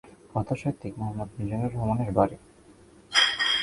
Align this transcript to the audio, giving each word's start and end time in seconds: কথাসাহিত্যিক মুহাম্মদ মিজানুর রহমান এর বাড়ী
কথাসাহিত্যিক 0.31 0.93
মুহাম্মদ 0.99 1.29
মিজানুর 1.37 1.71
রহমান 1.73 1.99
এর 2.03 2.11
বাড়ী 2.17 2.35